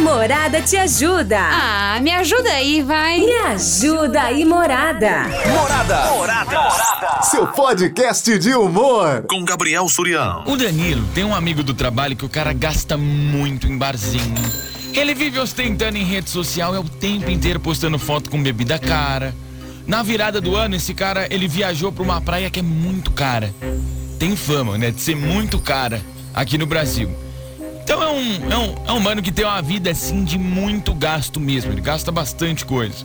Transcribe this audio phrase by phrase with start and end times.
[0.00, 1.38] Morada te ajuda.
[1.38, 3.20] Ah, me ajuda aí, vai.
[3.20, 5.24] Me ajuda aí, Morada.
[5.46, 6.10] Morada.
[6.10, 6.60] Morada.
[6.60, 7.22] Morada.
[7.22, 9.24] Seu podcast de humor.
[9.28, 10.42] Com Gabriel Surião.
[10.46, 14.34] O Danilo tem um amigo do trabalho que o cara gasta muito em barzinho.
[14.94, 19.34] Ele vive ostentando em rede social, é o tempo inteiro postando foto com bebida cara.
[19.86, 23.54] Na virada do ano, esse cara, ele viajou pra uma praia que é muito cara.
[24.18, 26.00] Tem fama, né, de ser muito cara
[26.34, 27.10] aqui no Brasil.
[27.90, 30.94] Então é um, é um, é um mano que tem uma vida assim de muito
[30.94, 31.72] gasto mesmo.
[31.72, 33.04] Ele gasta bastante coisa.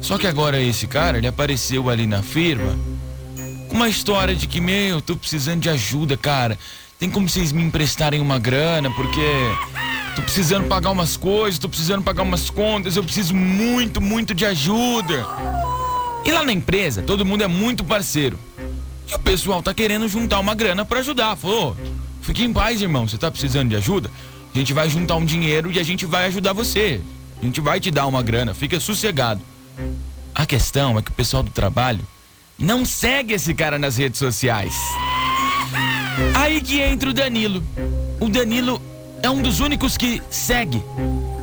[0.00, 2.78] Só que agora esse cara, ele apareceu ali na firma
[3.68, 6.56] com uma história de que, meu, eu tô precisando de ajuda, cara.
[7.00, 9.26] Tem como vocês me emprestarem uma grana, porque
[10.14, 14.46] tô precisando pagar umas coisas, tô precisando pagar umas contas, eu preciso muito, muito de
[14.46, 15.26] ajuda.
[16.24, 18.38] E lá na empresa, todo mundo é muito parceiro.
[19.10, 21.34] E o pessoal tá querendo juntar uma grana para ajudar.
[21.34, 21.76] Falou,
[22.26, 24.10] fique em paz, irmão, você tá precisando de ajuda?
[24.52, 27.00] A gente vai juntar um dinheiro e a gente vai ajudar você.
[27.40, 29.40] A gente vai te dar uma grana, fica sossegado.
[30.34, 32.00] A questão é que o pessoal do trabalho
[32.58, 34.74] não segue esse cara nas redes sociais.
[36.34, 37.62] Aí que entra o Danilo.
[38.18, 38.82] O Danilo
[39.22, 40.82] é um dos únicos que segue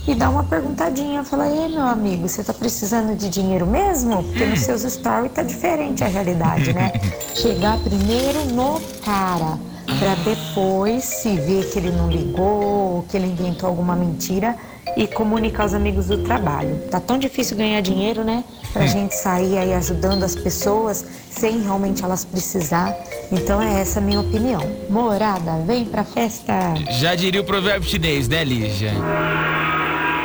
[0.10, 1.24] e dar uma perguntadinha.
[1.24, 4.24] Falar, ei meu amigo, você tá precisando de dinheiro mesmo?
[4.24, 6.92] Porque nos seus stories tá diferente a realidade, né?
[7.36, 9.60] Chegar primeiro no cara.
[10.00, 14.56] Pra depois, se ver que ele não ligou, que ele inventou alguma mentira
[14.96, 16.80] e comunicar aos amigos do trabalho.
[16.90, 18.44] Tá tão difícil ganhar dinheiro, né?
[18.72, 22.96] Pra gente sair aí ajudando as pessoas sem realmente elas precisar.
[23.32, 24.62] Então é essa a minha opinião.
[24.90, 26.54] Morada, vem pra festa!
[26.92, 28.92] Já diria o provérbio chinês, né, Lígia?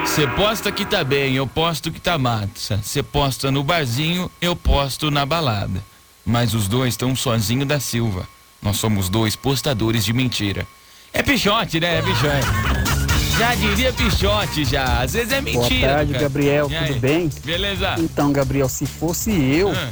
[0.05, 2.79] Você posta que tá bem, eu posto que tá massa.
[2.83, 5.83] Você posta no barzinho, eu posto na balada.
[6.25, 8.27] Mas os dois estão sozinho da Silva.
[8.63, 10.67] Nós somos dois postadores de mentira.
[11.13, 11.99] É pichote, né?
[11.99, 13.39] É pichote.
[13.39, 15.03] Já diria pichote, já.
[15.03, 15.87] Às vezes é mentira.
[15.87, 16.23] Boa tarde, cara.
[16.25, 16.69] Gabriel.
[16.69, 17.31] Tudo bem?
[17.45, 17.97] Beleza?
[17.99, 19.91] Então, Gabriel, se fosse eu, Ah,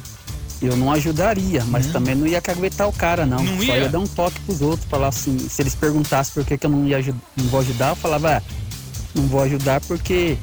[0.63, 3.43] eu não ajudaria, mas também não ia caguetar o cara, não.
[3.43, 3.79] Não Só ia?
[3.79, 6.71] ia dar um toque pros outros, falar assim, se eles perguntassem por que, que eu
[6.71, 7.03] não, ia,
[7.37, 8.43] não vou ajudar, eu falava, ah,
[9.15, 10.37] não vou ajudar porque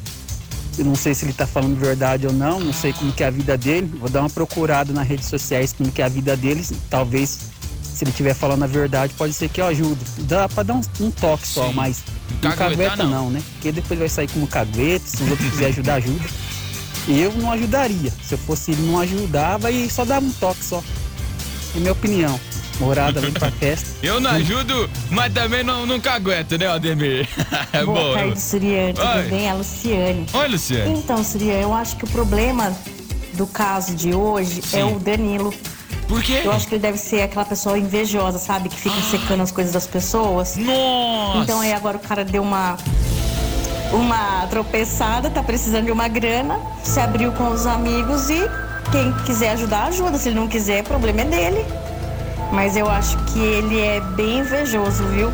[0.78, 3.28] eu não sei se ele tá falando verdade ou não, não sei como que é
[3.28, 3.92] a vida dele.
[4.00, 6.72] Vou dar uma procurada nas redes sociais como que é a vida deles.
[6.90, 7.38] Talvez,
[7.84, 10.00] se ele estiver falando a verdade, pode ser que eu ajude.
[10.20, 11.74] Dá pra dar um, um toque só, Sim.
[11.74, 12.04] mas
[12.42, 13.10] Não cagueta não.
[13.10, 13.42] não, né?
[13.54, 16.26] Porque depois vai sair como cagueta, se os outros quiserem ajudar, ajuda.
[17.08, 18.14] Eu não ajudaria.
[18.24, 20.84] Se eu fosse ele, não ajudava e só dava um toque só.
[21.76, 22.40] É minha opinião.
[22.80, 23.90] Morada, vem pra festa.
[24.02, 27.28] Eu não ajudo, mas também não, não cagueto, né, Ademir?
[27.74, 28.14] É Boa bom.
[28.14, 28.94] tarde, Suriane.
[28.94, 29.24] Tudo Oi.
[29.24, 29.46] bem?
[29.46, 30.26] É a Luciane.
[30.34, 30.98] Oi, Luciano.
[30.98, 32.74] Então, Suriane, eu acho que o problema
[33.34, 34.80] do caso de hoje Sim.
[34.80, 35.54] é o Danilo.
[36.08, 36.42] Por quê?
[36.44, 38.70] Eu acho que ele deve ser aquela pessoa invejosa, sabe?
[38.70, 40.56] Que fica secando as coisas das pessoas.
[40.56, 41.38] Nossa!
[41.38, 42.78] Então aí agora o cara deu uma
[43.92, 48.40] uma tropeçada, tá precisando de uma grana, se abriu com os amigos e
[48.92, 50.18] quem quiser ajudar, ajuda.
[50.18, 51.66] Se ele não quiser, o problema é dele.
[52.52, 55.32] Mas eu acho que ele é bem invejoso, viu?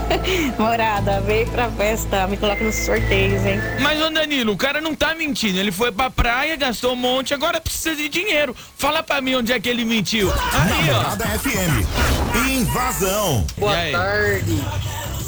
[0.58, 3.58] Morada, vem pra festa, me coloca nos sorteios, hein?
[3.80, 5.58] Mas, ô Danilo, o cara não tá mentindo.
[5.58, 8.54] Ele foi pra praia, gastou um monte, agora precisa de dinheiro.
[8.76, 10.30] Fala pra mim onde é que ele mentiu.
[10.30, 11.38] Aí, ó.
[11.38, 12.48] FM.
[12.50, 13.46] Invasão.
[13.56, 14.62] Boa tarde.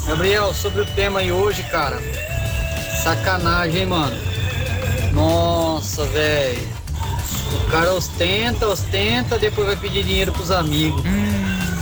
[0.07, 1.99] Gabriel, sobre o tema aí hoje, cara.
[3.03, 4.15] Sacanagem, hein, mano?
[5.13, 6.72] Nossa, velho.
[7.53, 11.03] O cara ostenta, ostenta, depois vai pedir dinheiro pros amigos.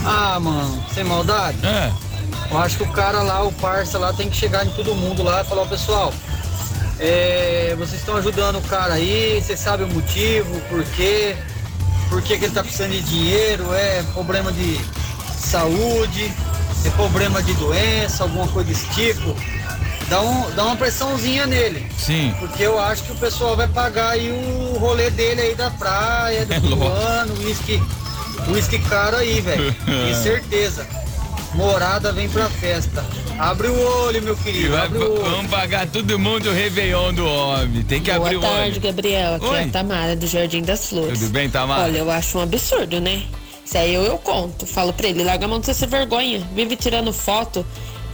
[0.04, 1.58] Ah, mano, sem maldade?
[1.64, 1.92] É.
[2.50, 5.22] Eu acho que o cara lá, o parça lá, tem que chegar em todo mundo
[5.22, 6.12] lá e falar, pessoal,
[6.98, 11.36] é, vocês estão ajudando o cara aí, vocês sabem o motivo, por quê,
[12.08, 14.78] por que, que ele tá precisando de dinheiro, é problema de
[15.38, 16.32] saúde,
[16.84, 19.34] é problema de doença, alguma coisa desse tipo.
[20.08, 21.86] Dá, um, dá uma pressãozinha nele.
[21.96, 22.34] Sim.
[22.38, 26.44] Porque eu acho que o pessoal vai pagar aí o rolê dele aí da praia,
[26.44, 26.52] do
[26.84, 27.82] É ano, uísque,
[28.48, 29.74] uísque caro aí, velho.
[29.84, 30.86] Tenho certeza.
[31.54, 33.04] Morada vem pra festa.
[33.38, 34.72] Abre o olho, meu E querido.
[34.72, 35.22] vai- Abre o olho.
[35.30, 37.82] vamos pagar todo mundo o Réveillon do homem.
[37.82, 38.80] Tem que abrir o Boa tarde, olho.
[38.80, 39.34] Gabriel.
[39.34, 39.58] Aqui Oi.
[39.58, 41.18] é a Tamara, do Jardim das Flores.
[41.20, 41.82] Tudo bem, Tamara?
[41.84, 43.22] Olha, eu acho um absurdo, né?
[43.64, 44.66] Se aí eu, eu conto.
[44.66, 46.42] Falo pra ele, larga a mão de ser sem vergonha.
[46.54, 47.64] Vive tirando foto,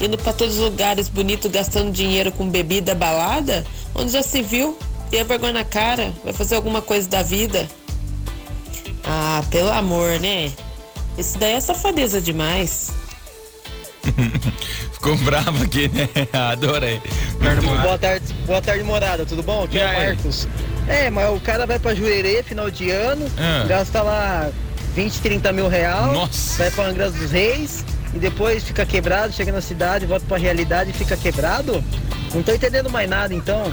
[0.00, 3.64] indo pra todos os lugares bonitos, gastando dinheiro com bebida, balada.
[3.94, 4.78] Onde já se viu?
[5.10, 6.12] Tem vergonha na cara.
[6.24, 7.66] Vai fazer alguma coisa da vida.
[9.04, 10.52] Ah, pelo amor, né?
[11.16, 12.90] Isso daí é safadeza demais.
[14.92, 16.08] Ficou bravo aqui, né?
[16.32, 17.00] Adorei.
[17.82, 19.64] Boa tarde, boa tarde, morada, tudo bom?
[19.64, 20.06] Aqui é?
[20.14, 20.48] Marcos.
[20.86, 23.64] É, mas o cara vai pra Jurerê final de ano, Ah.
[23.66, 24.50] gasta lá
[24.94, 26.58] 20, 30 mil real, Nossa.
[26.58, 30.90] vai pra Angra dos Reis e depois fica quebrado, chega na cidade, volta pra realidade
[30.90, 31.82] e fica quebrado?
[32.34, 33.72] Não tô entendendo mais nada então.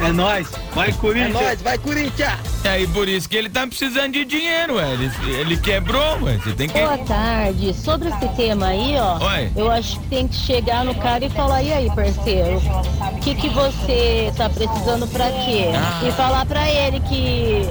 [0.00, 0.48] É nóis.
[0.74, 1.32] Vai, É Corinthians.
[1.32, 2.32] nóis, vai Corinthians!
[2.64, 4.92] É aí por isso que ele tá precisando de dinheiro, ué.
[4.94, 6.38] Ele, ele quebrou, ué.
[6.38, 6.78] Você tem que.
[6.80, 7.72] Boa tarde.
[7.74, 9.50] Sobre esse tema aí, ó, Oi.
[9.54, 13.34] eu acho que tem que chegar no cara e falar, e aí, parceiro, o que,
[13.34, 15.66] que você tá precisando pra quê?
[15.74, 16.00] Ah.
[16.04, 17.62] E falar pra ele que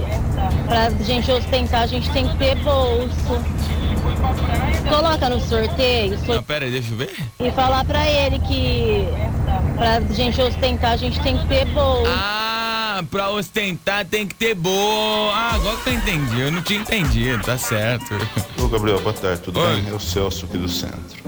[0.68, 3.44] pra gente ostentar, a gente tem que ter bolso.
[4.90, 7.16] Coloca no sorteio so- Não, pera aí, deixa eu ver.
[7.40, 9.06] e falar pra ele que
[9.78, 12.12] pra gente ostentar, a gente tem que ter bolso.
[12.14, 15.32] Ah, pra ostentar tem que ter boa.
[15.34, 16.42] Ah, agora que eu entendi.
[16.42, 18.16] Eu não tinha entendido, tá certo.
[18.62, 19.82] Ô Gabriel, boa tarde, tudo Oi.
[19.82, 19.90] bem?
[19.90, 21.22] É o Celso aqui do centro.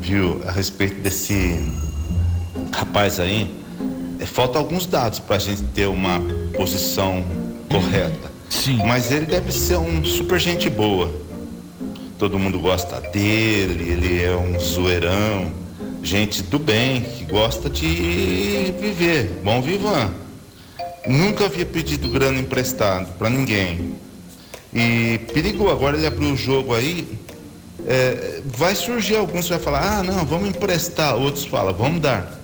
[0.00, 1.70] Viu, a respeito desse
[2.72, 3.54] rapaz aí,
[4.20, 6.20] é, falta alguns dados pra gente ter uma
[6.56, 7.24] posição
[7.70, 8.30] correta.
[8.48, 8.78] Sim.
[8.86, 11.12] Mas ele deve ser um super gente boa.
[12.18, 15.52] Todo mundo gosta dele, ele é um zoeirão,
[16.02, 19.40] gente do bem, que gosta de viver.
[19.44, 20.12] Bom vivan.
[21.06, 23.94] Nunca havia pedido grana emprestado pra ninguém.
[24.72, 27.06] E perigou, agora ele abriu o jogo aí.
[27.86, 32.40] é, vai surgir alguns que vai falar, ah não, vamos emprestar, outros falam, vamos dar.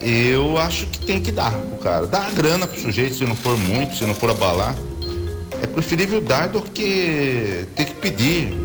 [0.00, 2.06] Eu acho que tem que dar o cara.
[2.06, 4.76] Dá a grana pro sujeito, se não for muito, se não for abalar.
[5.62, 8.63] É preferível dar do que ter que pedir.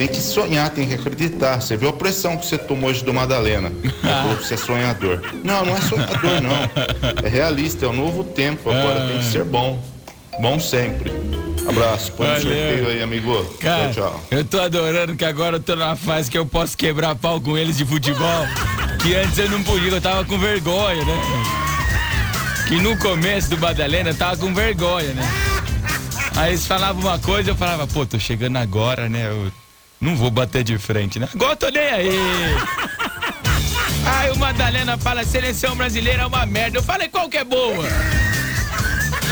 [0.00, 1.60] Tem que sonhar, tem que acreditar.
[1.60, 3.70] Você viu a pressão que você tomou hoje do Madalena.
[4.00, 5.20] Falou que você é sonhador.
[5.44, 7.22] Não, não é sonhador, não.
[7.22, 9.08] É realista, é o novo tempo agora.
[9.08, 9.78] Tem que ser bom.
[10.40, 11.12] Bom sempre.
[11.68, 12.12] Abraço.
[12.12, 12.40] Põe Valeu.
[12.40, 13.44] sorteio aí, amigo.
[13.60, 14.24] Cara, tchau, tchau.
[14.30, 17.58] eu tô adorando que agora eu tô numa fase que eu posso quebrar pau com
[17.58, 18.46] eles de futebol.
[19.02, 21.22] Que antes eu não podia, eu tava com vergonha, né?
[22.66, 25.30] Que no começo do Madalena eu tava com vergonha, né?
[26.36, 29.28] Aí eles falavam uma coisa, eu falava, pô, tô chegando agora, né?
[29.28, 29.52] Eu
[30.00, 31.28] não vou bater de frente, né?
[31.34, 32.10] Agora eu tô nem aí.
[34.06, 36.78] Aí o Madalena fala, seleção brasileira é uma merda.
[36.78, 37.86] Eu falei, qual que é boa?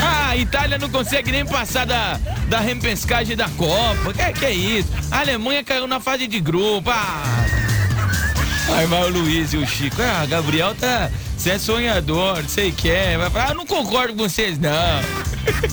[0.01, 4.13] Ah, a Itália não consegue nem passar da, da repescagem da Copa.
[4.13, 4.89] Que, que é isso?
[5.11, 6.89] A Alemanha caiu na fase de grupo.
[6.89, 7.45] Ah.
[8.75, 10.01] Aí vai o Luiz e o Chico.
[10.01, 11.09] Ah, Gabriel tá.
[11.35, 13.17] Você é sonhador, sei que é.
[13.17, 14.71] Vai falar, ah, não concordo com vocês, não.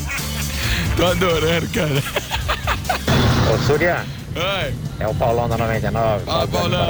[0.97, 2.03] Tô adorando, cara.
[3.53, 4.05] Ô, Surya,
[5.01, 6.25] É o Paulão da 99.
[6.25, 6.87] Fala, Paulão.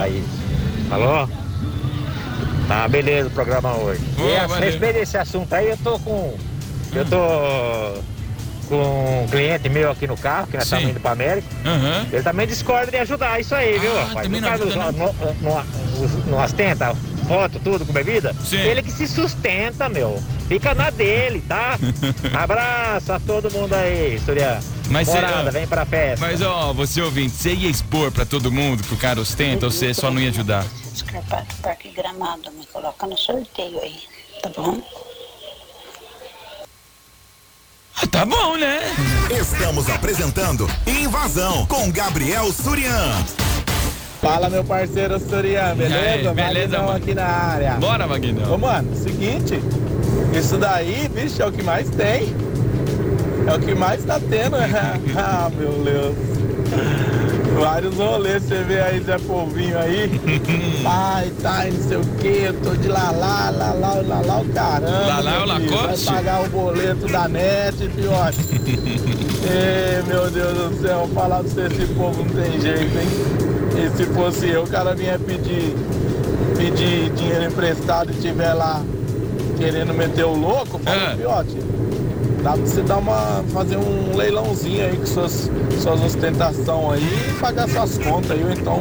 [0.90, 1.28] Alô?
[2.68, 4.00] Tá, beleza o programa hoje.
[4.16, 4.64] Boa, e a valeu.
[4.70, 6.34] respeito desse assunto aí, eu tô com.
[6.92, 8.00] Eu tô
[8.68, 11.46] com um cliente meu aqui no carro, que nós estamos indo pra América.
[11.64, 12.06] Aham.
[12.12, 14.26] Ele também discorda de ajudar isso aí, viu, Ah, rapaz?
[14.26, 15.64] também O não não, não, não,
[16.26, 16.92] não ostenta
[17.28, 18.34] foto, tudo com bebida.
[18.44, 18.56] Sim.
[18.58, 20.20] Ele que se sustenta, meu.
[20.48, 21.78] Fica na dele, tá?
[22.34, 24.58] Abraço a todo mundo aí, Surya.
[24.88, 26.25] Mas cê- Morada, vem pra festa.
[26.25, 29.73] Mas ó, você ouvinte, você ia expor pra todo mundo que o cara ostenta ou
[29.73, 30.64] você só não ia ajudar?
[30.95, 33.99] Escarpar do Parque Gramado, me coloca no sorteio aí,
[34.43, 34.81] tá bom?
[38.00, 38.81] Ah, tá bom, né?
[39.31, 43.12] Estamos apresentando Invasão com Gabriel Surian.
[44.21, 45.97] Fala, meu parceiro Surian, beleza?
[46.28, 46.97] aí, beleza, Magnão mano.
[46.97, 47.75] aqui na área.
[47.75, 48.55] Bora, Magnão.
[48.55, 49.55] Ô, mano, seguinte,
[50.38, 52.35] isso daí, bicho, é o que mais tem.
[53.46, 54.56] É o que mais tá tendo.
[55.16, 56.16] ah, meu Deus.
[57.58, 60.20] Vários rolês, você vê aí, Zé Povinho aí.
[60.84, 65.06] Ai, tá, não sei o que, eu tô de lalá, lalá, lalá, o caramba.
[65.22, 65.76] Lalá é o?
[65.86, 68.38] Vai pagar o boleto da net, fiote.
[69.48, 73.08] Ê, meu Deus do céu, falar pra você, esse povo não tem jeito, hein?
[73.78, 75.74] E se fosse eu, o cara vinha pedir,
[76.58, 78.82] pedir dinheiro emprestado e tiver lá
[79.56, 81.16] querendo meter o louco, fala, É.
[81.16, 81.56] fiote.
[82.46, 85.50] Dá pra você dar uma, fazer um leilãozinho aí com suas,
[85.82, 88.80] suas ostentação aí e pagar suas contas aí, ou então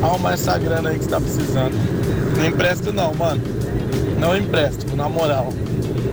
[0.00, 1.72] arrumar essa grana aí que você tá precisando.
[2.36, 3.42] Não empresto não, mano.
[4.16, 5.52] Não empresto, na moral.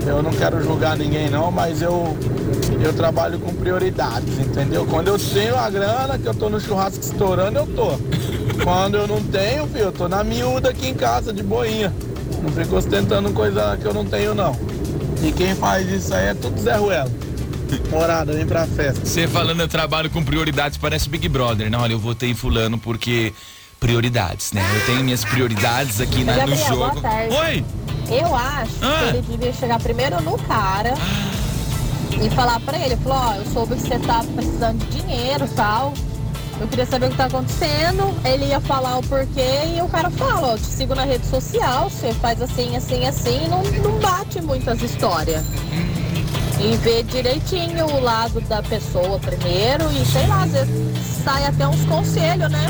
[0.07, 2.17] Eu não quero julgar ninguém não, mas eu,
[2.83, 4.83] eu trabalho com prioridades, entendeu?
[4.87, 7.91] Quando eu tenho a grana, que eu tô no churrasco estourando, eu tô.
[8.65, 11.93] Quando eu não tenho, filho, eu tô na miúda aqui em casa, de boinha.
[12.41, 14.55] Não fico ostentando coisa que eu não tenho, não.
[15.23, 17.11] E quem faz isso aí é tudo Zé Ruela.
[17.91, 19.05] Morada, vem pra festa.
[19.05, 21.77] Você falando eu trabalho com prioridades, parece Big Brother, né?
[21.77, 23.33] Olha, eu votei em fulano porque
[23.79, 24.61] prioridades, né?
[24.75, 26.89] Eu tenho minhas prioridades aqui na, no Gabriel, jogo.
[26.91, 27.35] boa tarde.
[27.35, 27.65] Oi!
[28.09, 28.99] Eu acho Ah.
[29.11, 30.93] que ele devia chegar primeiro no cara
[32.21, 35.49] e falar pra ele, falou, ó, eu soube que você tá precisando de dinheiro e
[35.49, 35.93] tal.
[36.59, 38.15] Eu queria saber o que tá acontecendo.
[38.25, 41.89] Ele ia falar o porquê e o cara fala, ó, te sigo na rede social,
[41.89, 45.43] você faz assim, assim, assim, não, não bate muitas histórias.
[46.59, 50.73] E ver direitinho o lado da pessoa primeiro e sei lá, às vezes
[51.23, 52.65] sai até uns conselhos, né?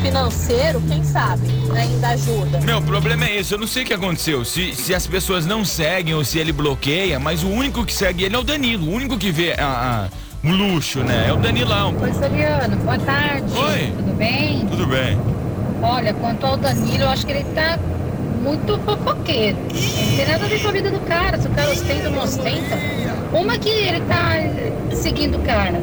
[0.00, 1.48] Financeiro, quem sabe?
[1.76, 2.60] Ainda ajuda.
[2.60, 4.44] Meu, o problema é esse, eu não sei o que aconteceu.
[4.44, 8.22] Se, se as pessoas não seguem ou se ele bloqueia, mas o único que segue
[8.22, 8.86] ele é o Danilo.
[8.88, 9.66] O único que vê a,
[10.04, 10.08] a-
[10.46, 11.26] o luxo, né?
[11.28, 11.94] É o Danilão.
[12.00, 13.52] Oi, Soriano, boa tarde.
[13.52, 13.92] Oi.
[13.96, 14.66] Tudo bem?
[14.66, 15.18] Tudo bem.
[15.82, 17.78] Olha, quanto ao Danilo, eu acho que ele tá
[18.42, 19.58] muito fofoqueiro.
[19.58, 22.14] Não tem nada a ver com a vida do cara, se o cara ostenta ou
[22.14, 22.78] não ostenta.
[23.32, 25.82] Uma que ele tá seguindo o cara.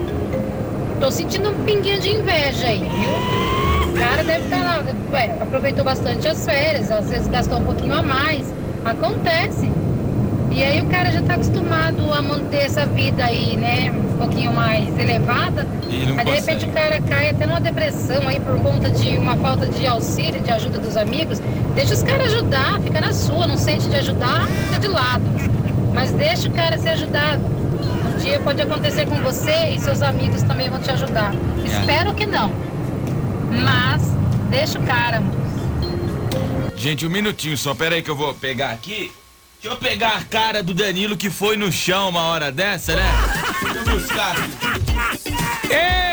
[1.00, 3.90] Tô sentindo um pinguinho de inveja aí, viu?
[3.90, 7.96] O cara deve estar lá, ué, aproveitou bastante as férias, às vezes gastou um pouquinho
[7.96, 8.46] a mais.
[8.86, 9.70] Acontece.
[10.52, 13.92] E aí o cara já tá acostumado a manter essa vida aí, né?
[14.24, 15.68] Um pouquinho mais elevada.
[15.90, 19.18] E não Aí de repente o cara cai até numa depressão aí por conta de
[19.18, 21.42] uma falta de auxílio, de ajuda dos amigos.
[21.76, 25.24] Deixa os caras ajudar, fica na sua, não sente de ajudar, fica de lado.
[25.94, 27.44] Mas deixa o cara ser ajudado.
[27.44, 31.36] Um dia pode acontecer com você e seus amigos também vão te ajudar.
[31.66, 32.50] Espero que não.
[33.52, 34.04] Mas
[34.50, 35.22] deixa o cara.
[36.78, 39.12] Gente, um minutinho só, pera aí que eu vou pegar aqui.
[39.64, 43.10] Deixa eu pegar a cara do Danilo que foi no chão uma hora dessa, né?
[43.74, 44.36] Eu buscar.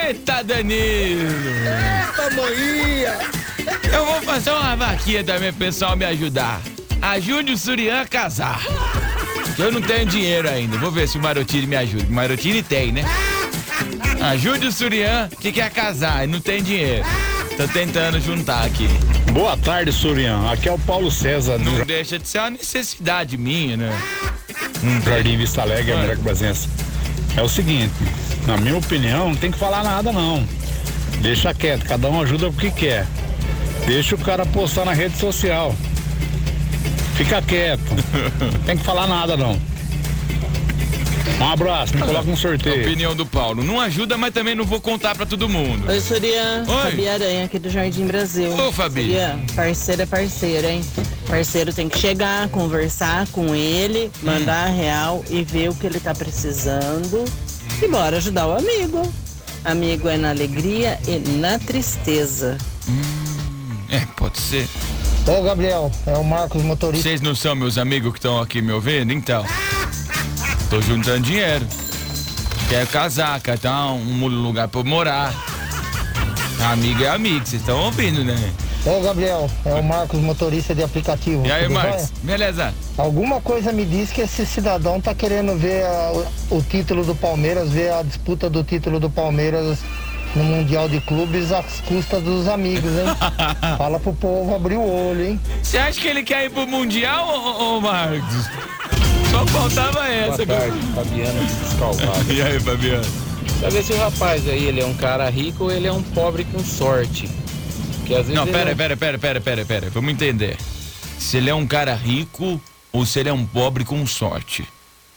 [0.06, 1.24] Eita, Danilo!
[1.66, 3.18] Eita, manhia!
[3.92, 6.60] Eu vou fazer uma vaquinha também pro pessoal me ajudar.
[7.02, 8.62] Ajude o Surian a casar.
[9.58, 10.78] Eu não tenho dinheiro ainda.
[10.78, 12.04] Vou ver se o Marotini me ajuda.
[12.08, 13.02] O Marotini tem, né?
[14.30, 17.04] Ajude o Surian que quer casar e não tem dinheiro.
[17.60, 18.88] Tô tentando juntar aqui.
[19.34, 20.50] Boa tarde, Surian.
[20.50, 24.02] Aqui é o Paulo César, do Não deixa de ser uma necessidade minha, né?
[25.04, 26.66] Jardim Vista Alegre, América Brasense.
[27.36, 27.92] É o seguinte,
[28.46, 30.42] na minha opinião, não tem que falar nada não.
[31.20, 33.06] Deixa quieto, cada um ajuda o que quer.
[33.86, 35.76] Deixa o cara postar na rede social.
[37.14, 37.82] Fica quieto.
[38.64, 39.60] Tem que falar nada não.
[41.40, 42.82] Um abraço, me coloca no sorteio.
[42.82, 43.64] Opinião do Paulo.
[43.64, 45.88] Não ajuda, mas também não vou contar pra todo mundo.
[45.88, 46.64] Oi, Surian.
[46.68, 46.90] Oi.
[46.90, 48.52] Fabi Aranha aqui do Jardim Brasil.
[48.52, 49.02] Ô, Fabi.
[49.02, 50.80] Surian, parceiro é parceiro, hein?
[51.26, 56.00] Parceiro tem que chegar, conversar com ele, mandar a real e ver o que ele
[56.00, 57.24] tá precisando.
[57.82, 59.02] E bora ajudar o amigo.
[59.64, 62.58] Amigo é na alegria e na tristeza.
[63.90, 64.68] É, pode ser.
[65.26, 67.08] Ô, Gabriel, é o Marcos, motorista.
[67.08, 69.12] Vocês não são meus amigos que estão aqui me ouvindo?
[69.12, 69.44] Então.
[70.70, 71.66] Tô juntando dinheiro.
[72.68, 75.34] Quero casar, quero ter um lugar pra eu morar.
[76.70, 78.36] Amigo é amigo, vocês estão ouvindo, né?
[78.86, 81.44] Ô, Gabriel, é o Marcos, motorista de aplicativo.
[81.46, 82.10] E aí, Marcos?
[82.22, 82.72] Beleza?
[82.96, 86.12] Alguma coisa me diz que esse cidadão tá querendo ver a-
[86.50, 89.78] o, o título do Palmeiras, ver a disputa do título do Palmeiras
[90.34, 93.06] no Mundial de Clubes às custas dos amigos, hein?
[93.76, 95.40] Fala pro povo abrir o olho, hein?
[95.62, 98.46] Você acha que ele quer ir pro Mundial, ô, ô Marcos?
[99.52, 100.44] Faltava essa.
[100.46, 102.24] Boa tarde, Fabiano Descalvado.
[102.32, 103.04] E aí, Fabiano?
[103.60, 106.44] Sabe se o rapaz aí, ele é um cara rico ou ele é um pobre
[106.44, 107.28] com sorte?
[107.98, 109.90] Porque às vezes Não, pera, é pera, pera, pera, pera, pera.
[109.90, 110.56] Vamos entender.
[111.18, 112.60] Se ele é um cara rico
[112.92, 114.66] ou se ele é um pobre com sorte.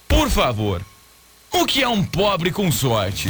[0.07, 0.81] Por favor,
[1.51, 3.29] O que é um pobre com sorte?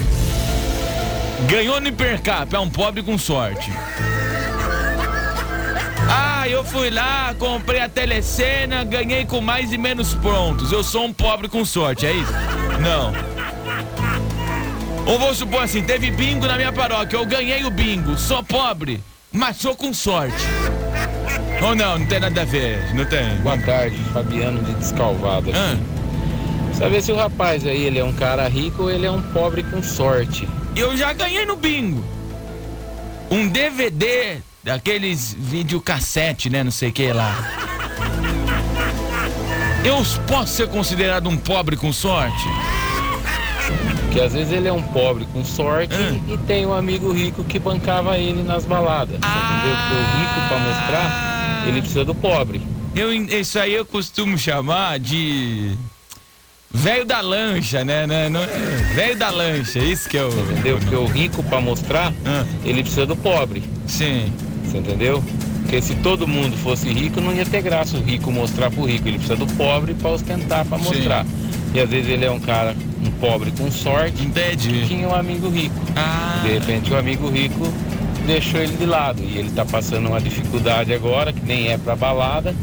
[1.50, 3.70] Ganhou no hipercap, é um pobre com sorte.
[6.44, 10.74] Ah, eu fui lá, comprei a telecena, ganhei com mais e menos prontos.
[10.74, 12.34] Eu sou um pobre com sorte, é isso?
[12.82, 13.14] Não.
[15.06, 19.02] Ou vou supor assim, teve bingo na minha paróquia, eu ganhei o bingo, sou pobre,
[19.32, 20.44] mas sou com sorte.
[21.62, 23.38] Ou não, não tem nada a ver, não tem.
[23.38, 25.50] Boa tarde, Fabiano de Descalvado.
[25.56, 25.78] Ah.
[26.74, 29.64] Saber se o rapaz aí, ele é um cara rico ou ele é um pobre
[29.64, 30.46] com sorte.
[30.76, 32.04] Eu já ganhei no bingo.
[33.32, 36.64] Um DVD daqueles videocassete, né?
[36.64, 37.36] Não sei o que lá.
[39.84, 42.44] Eu posso ser considerado um pobre com sorte?
[44.12, 45.96] Que às vezes ele é um pobre com sorte
[46.32, 49.16] e tem um amigo rico que bancava ele nas baladas.
[49.18, 49.76] Entendeu?
[49.76, 52.62] Porque o rico pra mostrar, ele precisa do pobre.
[52.96, 55.76] Eu, isso aí eu costumo chamar de.
[56.76, 58.06] Velho da lancha, né?
[58.08, 58.30] né?
[58.30, 58.46] Não-
[58.96, 60.30] Velho da lancha, isso que é o.
[60.30, 60.78] Entendeu?
[60.80, 62.14] Porque o rico pra mostrar,
[62.64, 63.64] ele precisa do pobre.
[63.88, 64.32] Sim.
[64.66, 65.24] Você entendeu?
[65.62, 69.08] Porque se todo mundo fosse rico, não ia ter graça o rico mostrar pro rico.
[69.08, 70.78] Ele precisa do pobre pra ostentar, Sim.
[70.84, 71.26] mostrar.
[71.74, 74.82] E às vezes ele é um cara, um pobre com sorte, Entendi.
[74.82, 75.76] que tinha um amigo rico.
[75.96, 76.42] Ah.
[76.44, 77.68] De repente o amigo rico
[78.28, 79.22] deixou ele de lado.
[79.24, 82.54] E ele tá passando uma dificuldade agora, que nem é pra balada.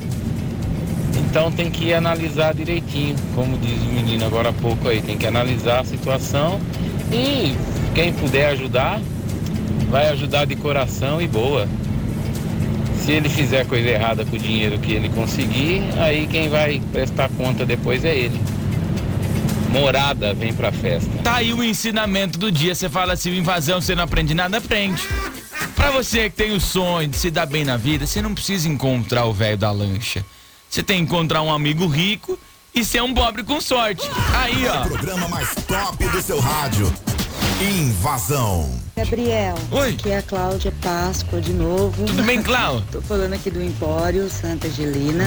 [1.19, 5.26] Então tem que analisar direitinho, como diz o menino agora há pouco aí, tem que
[5.26, 6.61] analisar a situação
[7.12, 7.54] e
[7.95, 9.00] quem puder ajudar,
[9.90, 11.69] vai ajudar de coração e boa.
[13.04, 17.28] Se ele fizer coisa errada com o dinheiro que ele conseguir, aí quem vai prestar
[17.30, 18.40] conta depois é ele.
[19.71, 21.11] Morada vem pra festa.
[21.23, 22.75] Tá aí o ensinamento do dia.
[22.75, 25.02] Você fala assim, invasão, você não aprende nada, aprende.
[25.75, 28.69] Pra você que tem o sonho de se dar bem na vida, você não precisa
[28.69, 30.25] encontrar o velho da lancha.
[30.69, 32.38] Você tem que encontrar um amigo rico
[32.75, 34.09] e ser um pobre com sorte.
[34.35, 34.80] Aí, O ó.
[34.83, 36.92] programa mais top do seu rádio.
[37.61, 38.89] Invasão.
[39.04, 39.90] Gabriel, Oi.
[39.95, 42.04] aqui é a Cláudia Páscoa de novo.
[42.04, 42.82] Tudo bem, Clau?
[42.93, 45.25] Tô falando aqui do Empório, Santa Angelina.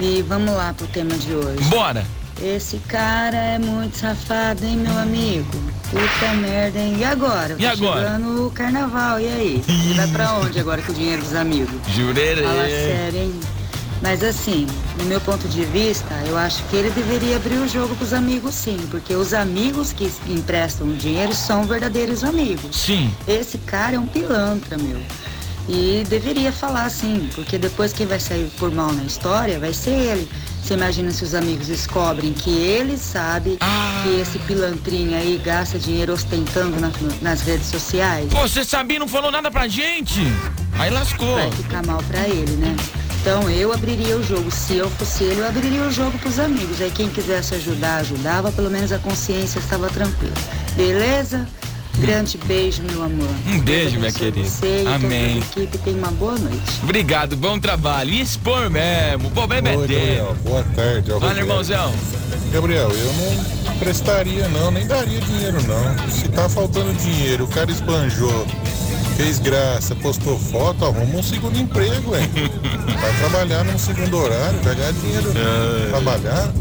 [0.00, 1.62] E vamos lá pro tema de hoje.
[1.64, 2.06] Bora.
[2.42, 5.46] Esse cara é muito safado, hein, meu amigo?
[5.90, 6.96] Puta merda, hein?
[6.98, 7.54] E agora?
[7.58, 8.00] E Tá agora?
[8.00, 9.62] chegando o carnaval, e aí?
[9.68, 11.74] Ele vai pra onde agora com o dinheiro dos amigos?
[11.94, 12.42] Jurerê.
[12.44, 13.40] Fala sério, hein?
[14.02, 14.66] Mas assim,
[14.98, 18.54] no meu ponto de vista, eu acho que ele deveria abrir o jogo pros amigos
[18.54, 22.76] sim, porque os amigos que emprestam dinheiro são verdadeiros amigos.
[22.76, 23.12] Sim.
[23.26, 25.00] Esse cara é um pilantra, meu.
[25.68, 29.90] E deveria falar sim, porque depois quem vai sair por mal na história vai ser
[29.90, 30.28] ele.
[30.62, 33.58] Você imagina se os amigos descobrem que ele sabe
[34.02, 36.90] que esse pilantrinho aí gasta dinheiro ostentando na-
[37.22, 38.28] nas redes sociais?
[38.30, 40.20] Pô, você sabia e não falou nada pra gente?
[40.78, 41.34] Aí lascou.
[41.36, 42.76] Vai ficar mal pra ele, né?
[43.26, 44.52] Então eu abriria o jogo.
[44.52, 46.80] Se eu fosse ele, eu abriria o jogo pros amigos.
[46.80, 48.52] Aí quem quisesse ajudar, ajudava.
[48.52, 50.32] Pelo menos a consciência estava tranquila.
[50.76, 51.44] Beleza?
[51.98, 53.28] Grande beijo, meu amor.
[53.48, 54.48] Um beijo, minha querida.
[54.48, 55.42] Você e Amém.
[55.42, 56.80] toda a equipe tenha uma boa noite.
[56.84, 58.10] Obrigado, bom trabalho.
[58.10, 59.26] E expor mesmo.
[59.26, 60.06] O problema é Oi, dele.
[60.18, 60.36] Gabriel.
[60.44, 61.10] Boa tarde.
[61.10, 61.92] é Fala, irmãozão.
[62.52, 66.08] Gabriel, eu não prestaria não, nem daria dinheiro não.
[66.08, 68.46] Se tá faltando dinheiro, o cara esbanjou,
[69.16, 72.30] fez graça, postou foto, arruma um segundo emprego, hein?
[73.00, 75.32] Vai trabalhar num segundo horário, vai ganhar dinheiro,
[75.90, 76.52] trabalhar.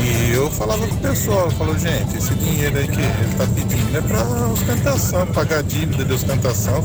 [0.00, 3.46] E eu falava com o pessoal, eu falo, gente, esse dinheiro aí que ele tá
[3.46, 6.82] pedindo é pra ostentação, pagar dívida de ostentação,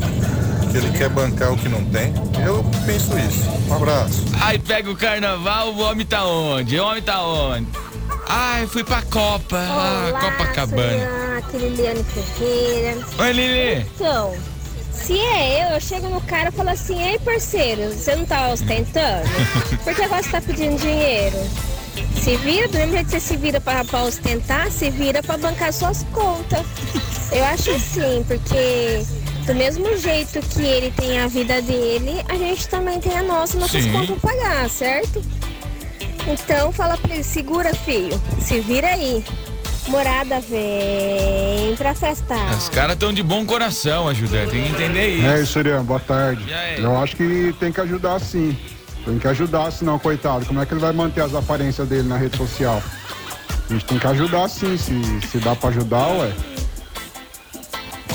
[0.70, 2.12] que ele quer bancar o que não tem.
[2.44, 3.48] Eu penso isso.
[3.68, 4.24] Um abraço.
[4.40, 6.78] Aí pega o carnaval, o homem tá onde?
[6.78, 7.66] O homem tá onde?
[8.28, 9.56] Ai, fui pra Copa.
[9.56, 11.38] Ah, Copacabana.
[11.38, 12.98] Aqui Liliane Ferreira.
[13.18, 13.86] Oi, Lili.
[13.94, 14.34] Então,
[15.04, 18.48] se é eu, eu chego no cara e falo assim, ei parceiro, você não tá
[18.48, 19.28] ostentando?
[19.84, 21.36] Por que agora você tá pedindo dinheiro?
[22.20, 25.36] Se vira, do mesmo jeito que você se vira pra, pra ostentar, se vira pra
[25.36, 26.66] bancar suas contas.
[27.30, 29.04] Eu acho assim, porque
[29.46, 33.56] do mesmo jeito que ele tem a vida dele, a gente também tem a nossa,
[33.58, 33.92] nossas Sim.
[33.92, 35.22] contas pra pagar, certo?
[36.26, 39.24] Então fala pra ele, segura filho, se vira aí.
[39.88, 42.56] Morada vem pra festar.
[42.56, 44.50] Os caras tão de bom coração, ajudando.
[44.50, 45.26] Tem que entender isso.
[45.26, 46.44] É isso, Irian, boa tarde.
[46.76, 48.56] Eu acho que tem que ajudar sim.
[49.04, 52.16] Tem que ajudar, senão, coitado, como é que ele vai manter as aparências dele na
[52.16, 52.82] rede social?
[53.68, 56.32] A gente tem que ajudar sim, se, se dá pra ajudar, ué.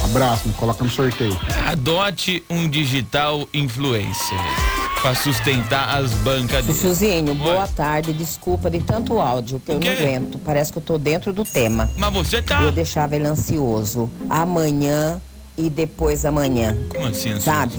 [0.01, 1.39] Um abraço, me coloca no sorteio.
[1.65, 4.70] Adote um digital influencer
[5.01, 6.77] pra sustentar as bancas dele.
[6.77, 8.13] Suzinho, boa tarde.
[8.13, 10.37] Desculpa de tanto áudio que eu não aguento.
[10.39, 11.89] Parece que eu tô dentro do tema.
[11.97, 12.61] Mas você tá.
[12.61, 14.09] Eu deixava ele ansioso.
[14.29, 15.19] Amanhã
[15.57, 16.77] e depois amanhã.
[16.89, 17.41] Como assim, ansioso?
[17.41, 17.73] Sabe?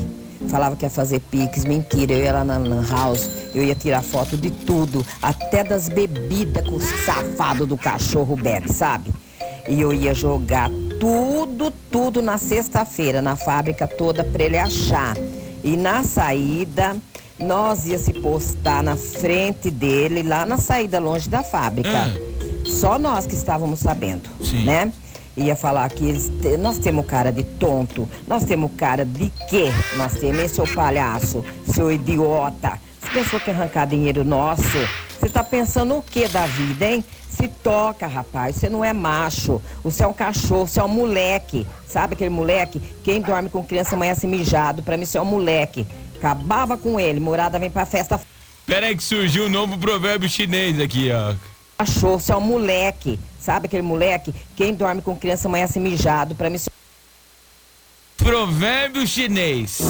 [0.48, 2.12] Falava que ia fazer pix, mentira.
[2.12, 6.64] Eu ia lá na Lan House, eu ia tirar foto de tudo, até das bebidas
[6.64, 9.12] que o safado do cachorro bebe, sabe?
[9.68, 15.16] e eu ia jogar tudo, tudo na sexta-feira, na fábrica toda, para ele achar.
[15.62, 16.96] E na saída,
[17.42, 22.11] nós ia se postar na frente dele, lá na saída longe da fábrica.
[22.64, 24.28] Só nós que estávamos sabendo,
[24.64, 24.92] né?
[25.37, 29.70] Ia falar que eles, nós temos cara de tonto, nós temos cara de quê?
[29.96, 32.78] Nós temos, seu palhaço, seu idiota.
[33.00, 34.62] Você pensou que arrancar dinheiro nosso?
[35.18, 37.05] Você tá pensando o que da vida, hein?
[37.28, 39.61] Se toca, rapaz, você não é macho.
[39.83, 41.66] Você é um cachorro, você é um moleque.
[41.87, 42.83] Sabe aquele moleque?
[43.02, 44.83] Quem dorme com criança amanhece mijado.
[44.83, 45.87] Pra mim, você é um moleque.
[46.22, 48.20] Acabava com ele, morada vem pra festa.
[48.64, 51.35] Pera aí que surgiu um novo provérbio chinês aqui, ó.
[51.85, 53.18] Você é um moleque.
[53.40, 54.32] Sabe aquele moleque?
[54.54, 56.37] Quem dorme com criança amanhece mijado.
[56.37, 56.58] Pra mim.
[58.16, 59.80] Provérbio chinês.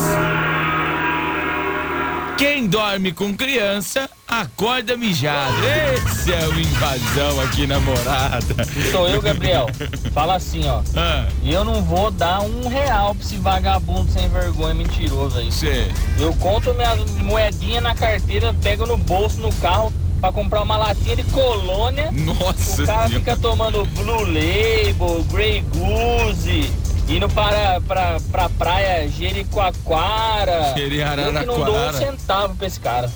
[2.39, 4.09] Quem dorme com criança,
[4.41, 5.55] acorda mijado.
[5.95, 8.65] Esse é o invasão aqui na morada.
[8.91, 9.67] Sou eu, Gabriel.
[10.13, 10.81] Fala assim, ó.
[10.97, 11.27] Ah.
[11.45, 15.51] Eu não vou dar um real pra esse vagabundo sem vergonha mentiroso aí.
[15.53, 15.89] Cê.
[16.19, 21.17] Eu conto minha moedinha na carteira, pego no bolso, no carro, pra comprar uma latinha
[21.17, 22.11] de colônia.
[22.13, 23.09] Nossa O cara Senhora.
[23.11, 26.73] fica tomando Blue Label, Grey Goose,
[27.09, 30.73] indo para, pra, pra praia Jericoacoara.
[30.77, 31.93] Eu que não dou um Jeriararaquara.
[31.93, 33.11] centavo pra esse cara.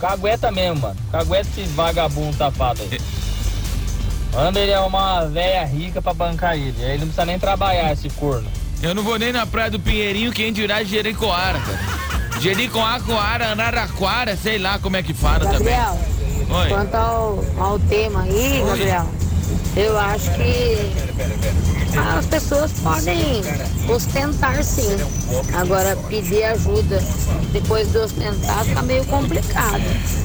[0.00, 0.96] Cagueta mesmo, mano.
[1.10, 3.00] Cagueta esse vagabundo safado aí.
[4.32, 6.74] Manda ele arrumar uma véia rica pra bancar ele.
[6.78, 8.48] Aí ele não precisa nem trabalhar, esse corno.
[8.82, 12.40] Eu não vou nem na praia do Pinheirinho, quem dirá Jericoara, cara.
[12.40, 16.56] Jericoacoara, Araraquara, sei lá como é que fala Gabriel, também.
[16.56, 16.68] Oi.
[16.68, 18.68] quanto ao, ao tema aí, Oi.
[18.68, 19.06] Gabriel,
[19.76, 20.92] eu acho que
[22.18, 23.42] as pessoas podem
[23.88, 24.96] ostentar sim.
[25.54, 27.02] Agora, pedir ajuda
[27.52, 29.82] depois de ostentar fica meio complicado.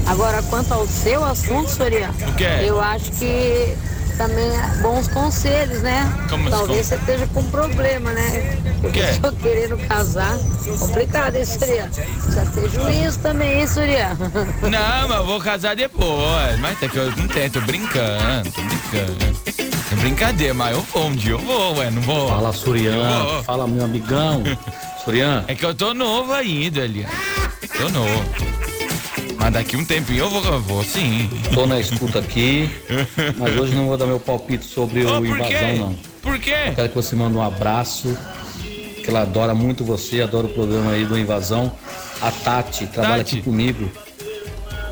[0.08, 2.66] Agora, quanto ao seu assunto, Soria, quê?
[2.66, 3.76] eu acho que
[4.18, 6.12] também é bons conselhos, né?
[6.30, 6.90] Como Talvez assim?
[6.90, 8.58] você esteja com problema, né?
[8.82, 9.10] Porque quê?
[9.10, 10.38] estou querendo casar.
[10.80, 11.90] Complicado, hein, Soria?
[11.92, 14.10] Precisa ter juízo também, hein, Soria?
[14.62, 16.60] Não, mas eu vou casar depois.
[16.60, 19.73] Mas até que eu não tenho, tô brincando, tô brincando.
[19.94, 22.28] É brincadeira, mas eu vou, um dia eu vou, ué, não vou.
[22.28, 23.44] Fala, Surian.
[23.44, 24.42] Fala, meu amigão.
[25.06, 25.46] Surian.
[25.48, 27.06] É que eu tô novo ainda, ali.
[27.78, 28.26] Tô novo.
[29.38, 31.30] Mas daqui um tempinho eu vou, eu vou sim.
[31.54, 32.70] Tô na escuta aqui,
[33.38, 35.54] mas hoje não vou dar meu palpite sobre Oh, o por quê?
[35.54, 35.96] invasão, não.
[36.22, 36.56] Por quê?
[36.68, 38.18] Eu quero que você mande um abraço,
[39.04, 41.72] que ela adora muito você, adora o programa aí do Invasão.
[42.22, 43.36] A Tati trabalha Tati.
[43.36, 43.92] aqui comigo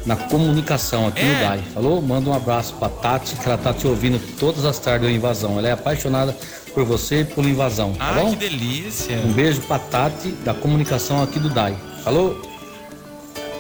[0.05, 1.39] na comunicação aqui no É?
[1.47, 1.63] DAI.
[1.73, 2.01] Falou?
[2.01, 5.57] Manda um abraço pra Tati, que ela tá te ouvindo todas as tardes do Invasão.
[5.59, 6.35] Ela é apaixonada
[6.73, 8.29] por você e por Invasão, tá Ah, bom?
[8.31, 9.17] que delícia.
[9.17, 11.75] Um beijo pra Tati, da comunicação aqui do DAI.
[12.03, 12.41] Falou?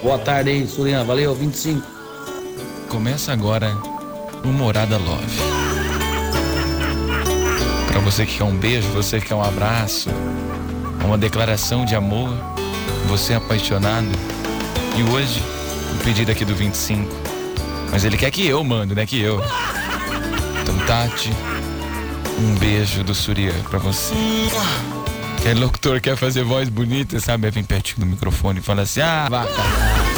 [0.01, 1.03] Boa tarde aí, Surian.
[1.03, 1.85] Valeu, 25.
[2.89, 3.77] Começa agora
[4.43, 5.37] o Morada Love.
[7.87, 10.09] Pra você que quer um beijo, você que quer um abraço,
[11.05, 12.29] uma declaração de amor,
[13.07, 14.07] você é apaixonado.
[14.97, 15.41] E hoje,
[15.93, 17.09] o pedido aqui do 25.
[17.91, 19.05] Mas ele quer que eu mando, né?
[19.05, 19.41] Que eu.
[20.61, 21.31] Então, Tati,
[22.39, 24.13] um beijo do Surya pra você.
[25.37, 27.47] Aquele locutor quer fazer voz bonita, sabe?
[27.47, 30.11] Aí vem pertinho do microfone e fala assim: ah, vá cagar.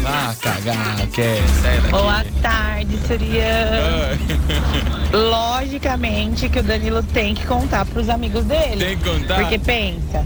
[0.00, 1.90] Vá cagar, quer, sai daqui.
[1.90, 4.18] Boa tarde, Surya.
[5.12, 8.84] Logicamente que o Danilo tem que contar pros amigos dele.
[8.84, 9.40] Tem que contar?
[9.40, 10.24] Porque pensa,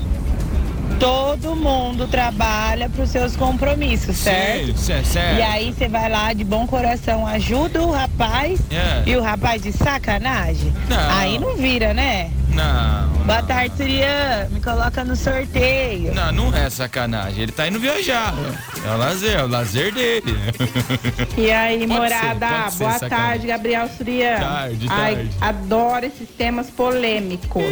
[0.99, 4.79] todo mundo trabalha pros seus compromissos, certo?
[4.79, 5.39] Cer- certo.
[5.39, 9.03] E aí você vai lá de bom coração, ajuda o rapaz É.
[9.09, 10.73] e o rapaz de sacanagem.
[10.89, 11.11] Não.
[11.19, 12.31] Aí não vira, né?
[12.49, 13.09] Não.
[13.25, 14.49] Boa tarde, Surya.
[14.53, 16.15] Me coloca no sorteio.
[16.15, 17.43] Não, não é sacanagem.
[17.43, 18.33] Ele tá indo viajar.
[18.87, 20.37] É o lazer, é o lazer dele.
[21.37, 22.47] E aí, Pode morada?
[22.67, 23.09] ser, ser Boa sacanagem.
[23.09, 24.37] tarde, Gabriel Surian.
[24.39, 25.31] Tarde, Ai, tarde.
[25.41, 27.65] adoro esses temas polêmicos.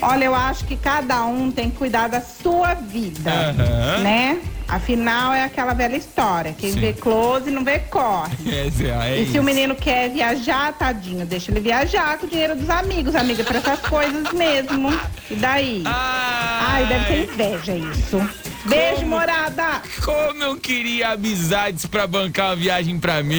[0.00, 3.98] Olha, eu acho que cada um tem que cuidar da sua vida, Aham.
[4.02, 4.38] né?
[4.68, 6.54] Afinal, é aquela velha história.
[6.56, 6.80] Quem Sim.
[6.80, 8.36] vê close não vê corre.
[8.46, 8.66] É,
[9.06, 9.40] é e se isso.
[9.40, 13.58] o menino quer viajar, tadinho, deixa ele viajar com o dinheiro dos amigos, amiga, pra
[13.58, 14.90] essas coisas mesmo.
[15.30, 15.82] E daí?
[15.86, 18.30] Ai, deve ter inveja isso.
[18.66, 19.80] Beijo, Como- morada!
[20.04, 23.38] Como eu queria amizades pra bancar uma viagem pra mim.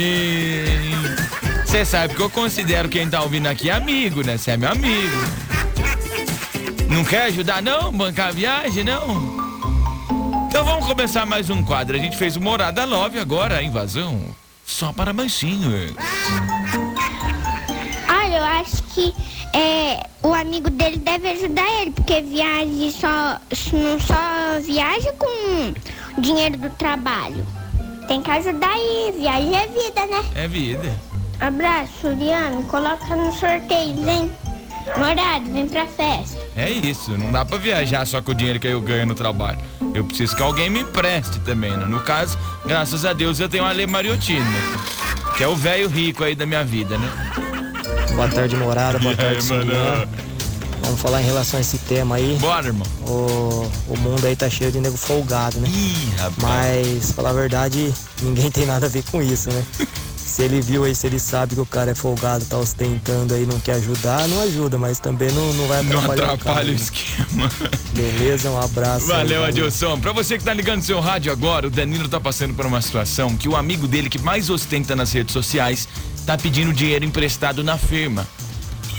[1.65, 4.37] Você sabe que eu considero quem tá ouvindo aqui amigo, né?
[4.37, 5.48] Você é meu amigo.
[6.89, 7.91] Não quer ajudar não?
[7.91, 9.37] Bancar a viagem, não?
[10.47, 11.95] Então vamos começar mais um quadro.
[11.95, 14.19] A gente fez o Morada Love agora, a invasão.
[14.65, 15.95] Só para mansinho.
[18.09, 19.13] Olha, eu acho que
[19.53, 23.39] é, o amigo dele deve ajudar ele, porque viagem só
[23.71, 25.73] não só viaja com
[26.19, 27.45] dinheiro do trabalho.
[28.07, 30.25] Tem que ajudar aí, viagem é vida, né?
[30.33, 30.95] É vida.
[31.39, 32.63] Abraço, Suriano.
[32.63, 34.31] Coloca no sorteio, hein?
[34.97, 36.39] Morado, vem pra festa.
[36.55, 39.59] É isso, não dá pra viajar só com o dinheiro que eu ganho no trabalho.
[39.93, 41.85] Eu preciso que alguém me empreste também, né?
[41.85, 44.77] No caso, graças a Deus eu tenho a Ale Mariottini, né?
[45.39, 47.09] que é o velho rico aí da minha vida, né?
[48.13, 48.99] Boa tarde, morada.
[48.99, 49.71] Boa tarde, mano?
[50.81, 52.37] Vamos falar em relação a esse tema aí.
[52.41, 52.85] Bora, irmão.
[53.07, 55.69] O, o mundo aí tá cheio de nego folgado, né?
[55.69, 56.37] Ih, rapaz.
[56.41, 59.63] Mas, falar a verdade, ninguém tem nada a ver com isso, né?
[60.39, 63.45] Se ele viu aí, se ele sabe que o cara é folgado, tá ostentando aí,
[63.45, 66.33] não quer ajudar, não ajuda, mas também não, não vai Não atrapalhar o cara.
[66.33, 66.75] atrapalha o né?
[66.75, 67.51] esquema.
[67.91, 69.11] Beleza, um abraço.
[69.11, 69.99] aí, Valeu, Adilson.
[69.99, 73.35] Pra você que tá ligando seu rádio agora, o Danilo tá passando por uma situação
[73.35, 75.89] que o amigo dele que mais ostenta nas redes sociais
[76.25, 78.25] tá pedindo dinheiro emprestado na firma.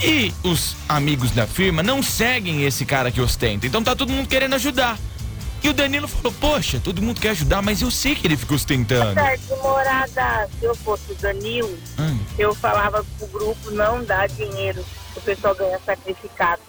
[0.04, 3.66] E os amigos da firma não seguem esse cara que ostenta.
[3.66, 4.98] Então tá todo mundo querendo ajudar.
[5.62, 8.54] E o Danilo falou: Poxa, todo mundo quer ajudar, mas eu sei que ele fica
[8.54, 9.14] ostentando.
[9.14, 10.48] Tarde, morada.
[10.58, 12.18] Se eu fosse o Danilo, Hum.
[12.38, 14.84] eu falava pro grupo não dar dinheiro,
[15.16, 16.62] o pessoal ganha sacrificado.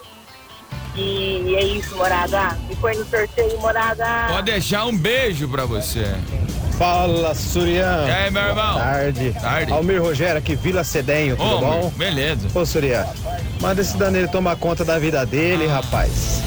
[0.95, 2.57] E é isso, morada.
[2.69, 4.05] E foi no sorteio, morada.
[4.27, 6.05] Pode deixar um beijo pra você.
[6.77, 8.05] Fala, Surian.
[8.07, 8.73] E aí, meu irmão?
[8.73, 9.35] Boa tarde.
[9.39, 9.71] Tarde.
[9.71, 11.93] Almir Rogério aqui, Vila Cedenho, tudo Ô, bom?
[11.95, 12.47] Beleza.
[12.53, 13.05] Ô, Surian,
[13.61, 15.75] manda esse Danilo tomar conta da vida dele, Ah.
[15.75, 16.41] rapaz.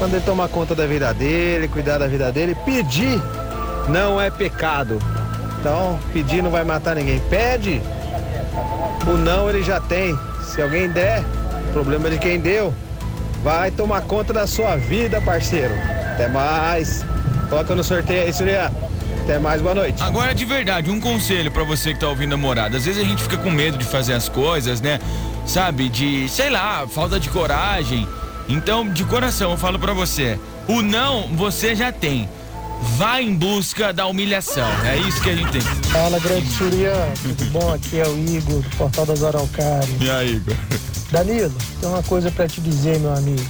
[0.00, 2.56] Manda ele tomar conta da vida dele, cuidar da vida dele.
[2.64, 3.20] Pedir
[3.86, 4.98] não é pecado.
[5.60, 7.20] Então, pedir não vai matar ninguém.
[7.28, 7.82] Pede,
[9.06, 10.18] o não ele já tem.
[10.42, 11.22] Se alguém der,
[11.74, 12.72] problema de quem deu.
[13.44, 15.74] Vai tomar conta da sua vida, parceiro.
[16.14, 17.04] Até mais.
[17.50, 18.70] Coloca no sorteio aí, Surian.
[19.22, 20.02] Até mais, boa noite.
[20.02, 22.78] Agora, de verdade, um conselho pra você que tá ouvindo a morada.
[22.78, 24.98] Às vezes a gente fica com medo de fazer as coisas, né?
[25.46, 25.88] Sabe?
[25.88, 28.08] De, sei lá, falta de coragem.
[28.50, 32.28] Então, de coração, eu falo pra você: o não você já tem.
[32.96, 34.68] Vá em busca da humilhação.
[34.84, 35.60] É isso que a gente tem.
[35.60, 37.12] Fala, grande Surian.
[37.22, 37.74] Tudo bom?
[37.74, 40.00] Aqui é o Igor, do Portal das Araucárias.
[40.00, 40.56] E aí, Igor?
[41.12, 43.44] Danilo, tem uma coisa pra te dizer, meu amigo.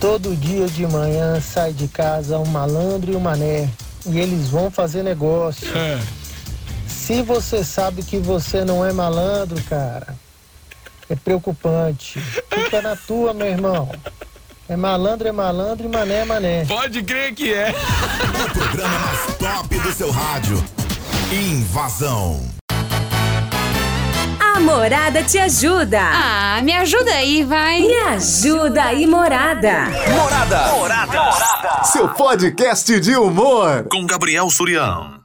[0.00, 3.68] Todo dia de manhã sai de casa um malandro e um mané.
[4.06, 5.68] E eles vão fazer negócio.
[6.86, 10.14] Se você sabe que você não é malandro, cara,
[11.12, 12.18] é preocupante.
[12.20, 13.90] Fica na tua, meu irmão.
[14.68, 16.64] É malandro, é malandro e mané é mané.
[16.64, 17.70] Pode crer que é.
[17.70, 20.62] O programa mais top do seu rádio.
[21.30, 22.40] Invasão.
[24.40, 26.00] A Morada te ajuda.
[26.00, 27.80] Ah, me ajuda aí, vai.
[27.80, 29.86] Me ajuda aí, Morada.
[30.10, 30.72] Morada.
[30.72, 31.32] Morada.
[31.84, 33.86] Seu podcast de humor.
[33.90, 35.20] Com Gabriel Surião.